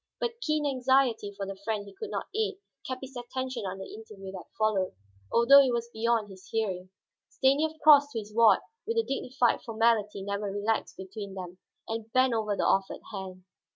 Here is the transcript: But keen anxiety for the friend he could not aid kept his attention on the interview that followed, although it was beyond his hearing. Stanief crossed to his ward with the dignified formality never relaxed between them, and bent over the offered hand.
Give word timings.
But 0.19 0.41
keen 0.41 0.65
anxiety 0.65 1.31
for 1.31 1.45
the 1.45 1.55
friend 1.55 1.85
he 1.85 1.93
could 1.93 2.09
not 2.09 2.25
aid 2.33 2.55
kept 2.87 3.01
his 3.01 3.15
attention 3.15 3.67
on 3.67 3.77
the 3.77 3.93
interview 3.93 4.31
that 4.31 4.49
followed, 4.57 4.95
although 5.31 5.61
it 5.61 5.73
was 5.73 5.91
beyond 5.93 6.27
his 6.31 6.47
hearing. 6.47 6.89
Stanief 7.29 7.73
crossed 7.83 8.09
to 8.13 8.17
his 8.19 8.33
ward 8.33 8.61
with 8.87 8.95
the 8.97 9.03
dignified 9.03 9.61
formality 9.61 10.23
never 10.23 10.51
relaxed 10.51 10.97
between 10.97 11.35
them, 11.35 11.59
and 11.87 12.11
bent 12.13 12.33
over 12.33 12.55
the 12.57 12.65
offered 12.65 13.01
hand. 13.11 13.43